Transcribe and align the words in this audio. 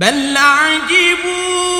بل 0.00 0.36
عجبوا 0.36 1.79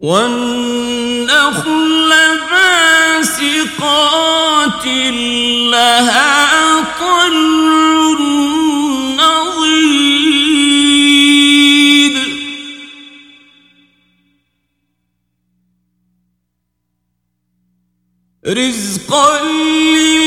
والنخل 0.00 1.68
باسقات 3.30 4.06
لها 5.72 6.82
طلع 7.00 8.18
نضيد 10.38 10.68
رزقا 18.46 19.42
لي 19.92 20.17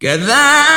كذلك 0.00 0.75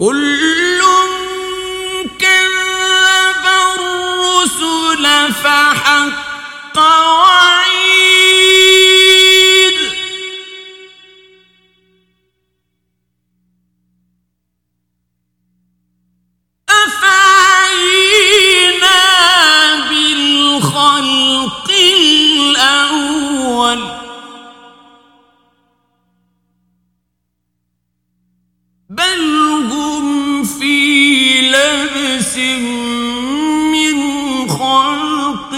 كل 0.00 0.80
كذب 2.18 3.44
الرسل 3.76 5.32
فحق 5.44 6.78
وعيد 6.78 7.29
من 32.38 33.96
خلق 34.48 35.52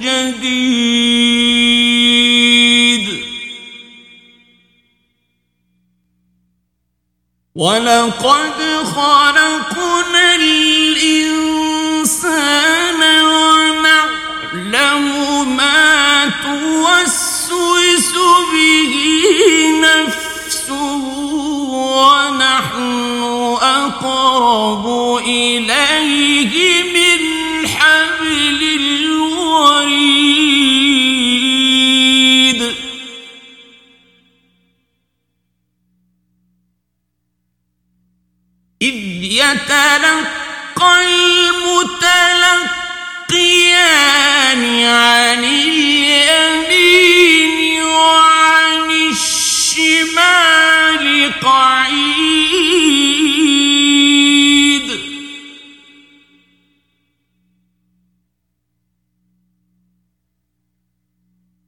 جديد 0.00 1.42
ولقد 7.54 8.58
خلقنا 8.84 10.71
أقرب 24.62 25.26
إليه 25.26 26.82
من 26.94 27.20
حبل 27.68 28.60
الوريد. 28.80 29.42
إذ 38.82 38.98
يتلقى 39.22 40.92
المتلقيان 41.02 42.22
عن 44.84 45.44
اليمين 45.44 46.76
وعن 47.82 48.90
الشمال 49.10 50.24
قعيد. 51.42 53.01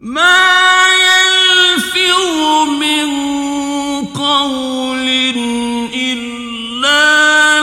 ما 0.00 0.86
يلفظ 0.94 2.68
من 2.68 3.08
قول 4.06 5.08
إلا 5.94 7.02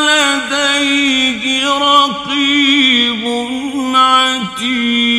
لديه 0.07 1.43
رقيب 1.69 3.23
عتيد. 3.95 5.15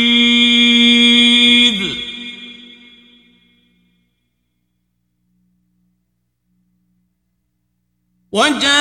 وجاءت 8.32 8.76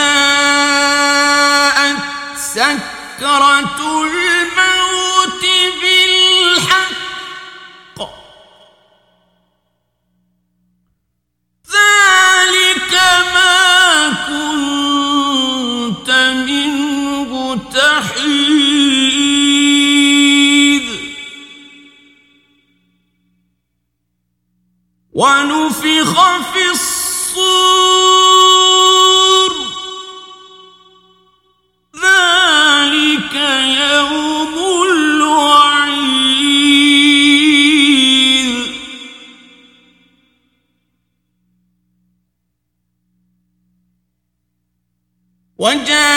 سكرة 2.36 3.85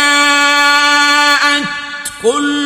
وجاءت 0.09 1.65
كل 2.23 2.58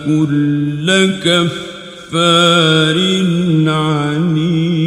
كل 0.06 0.88
كفار 1.24 2.98
عنيد. 3.68 4.78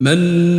مناع 0.00 0.55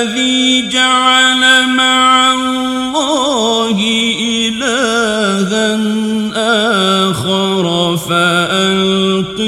الذي 0.00 0.68
جعل 0.68 1.68
مع 1.76 2.32
الله 2.32 3.78
إلها 4.20 5.80
آخر 7.10 7.96
فألقياه 7.96 9.40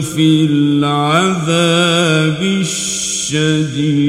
في 0.00 0.44
العذاب 0.50 2.40
الشديد. 2.42 4.03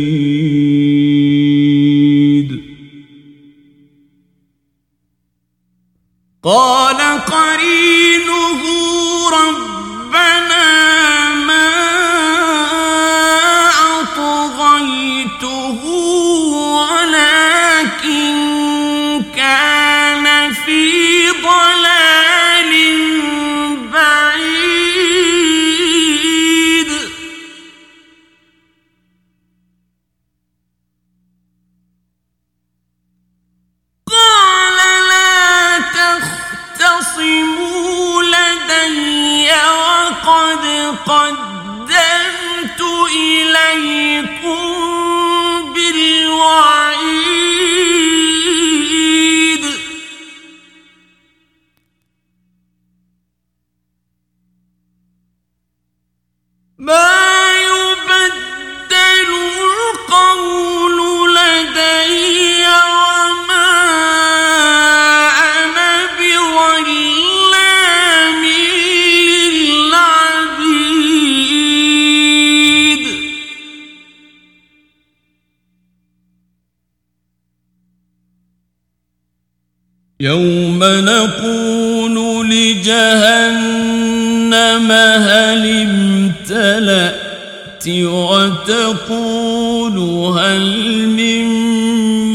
وتقول 88.65 89.97
هل 90.39 91.07
من 91.07 91.45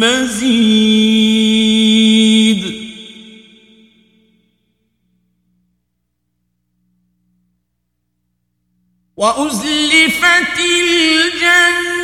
مزيد؟ 0.01 1.21
وأزلفت 9.17 10.59
الجنة 10.61 12.01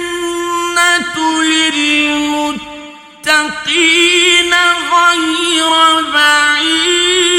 للمتقين 1.43 2.63
غير 4.93 5.73
بعيد. 6.13 7.36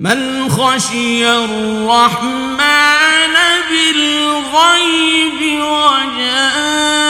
من 0.00 0.48
خشي 0.50 1.28
الرحمن 1.28 2.60
بالغيب 3.70 5.40
وجاء 5.62 7.09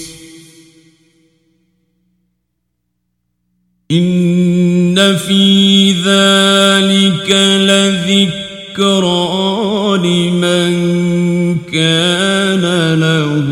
في 5.09 5.91
ذلك 5.91 7.29
لذكرى 7.69 9.17
لمن 9.97 10.73
كان 11.73 12.65
له 12.99 13.47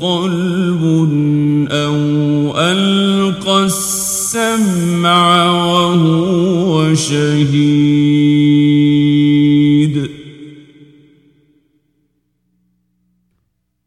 قلب 0.00 0.84
أو 1.70 1.98
ألقى 2.60 3.64
السمع 3.64 5.22
وهو 5.50 6.94
شهيد. 6.94 8.14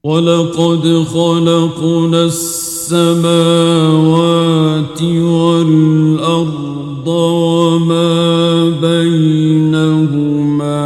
ولقد 0.03 1.05
خلقنا 1.13 2.23
السماوات 3.67 5.01
والأرض 5.03 7.07
وما 7.07 8.69
بينهما 8.81 10.77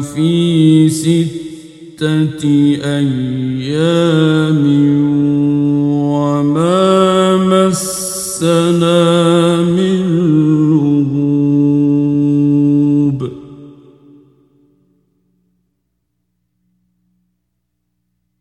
في 0.00 0.88
ستة 0.88 2.44
أيام 2.84 4.62
وما 6.14 7.36
مسنا 7.36 9.62
من 9.62 10.00
لغوب 10.70 11.30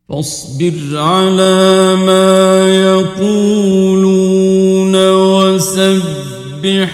فاصبر 0.10 0.98
على 0.98 1.96
ما 2.06 2.49
يقولون 3.20 4.96
وسبح 5.12 6.90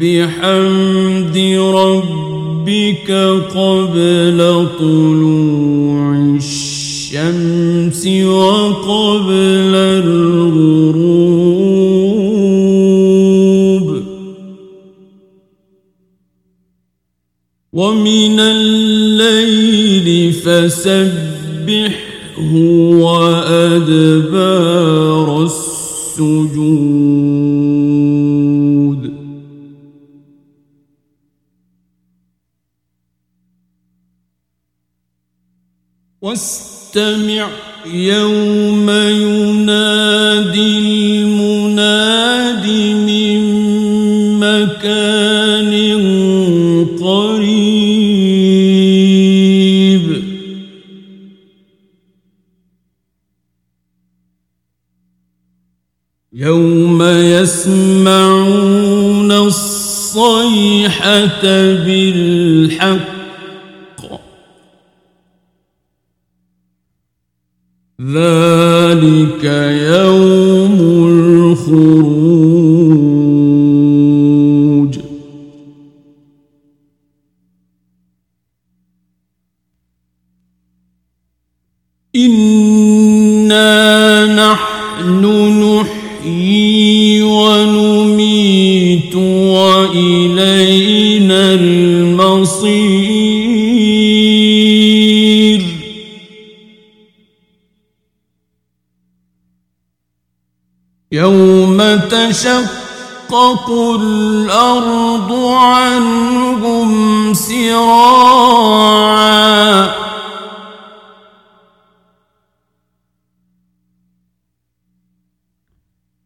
بحمد 0.00 1.36
ربك 1.74 3.10
قبل 3.54 4.38
طلوع 4.78 6.04
الشمس 6.36 8.02
وقبل 8.06 9.74
الغروب. 9.74 11.08
ومن 17.72 18.40
الليل 18.40 20.32
فسبحه 20.32 22.08
وأدبار 23.04 24.38
السجود. 26.20 27.38
واستمع 36.22 37.48
يوم 37.86 38.90
ينادي 38.90 40.78
المناد 41.22 42.66
من 43.06 43.40
مكان 44.40 45.47
يوم 56.38 57.02
يسمعون 57.42 58.12
الصيحة 59.32 61.02
بالحق. 61.84 63.08
ذلك 68.00 69.44
يوم 69.94 70.78
الخروج. 71.08 72.17
يوم 102.22 102.66
تشقق 103.28 103.70
الأرض 104.00 105.32
عنهم 105.54 106.90
سراعا. 107.34 108.58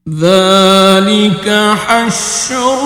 ذلك 0.09 1.47
حشر 1.87 2.81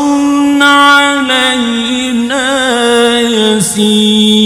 علينا 0.60 2.46
يسير. 3.20 4.45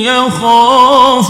يخاف 0.00 1.29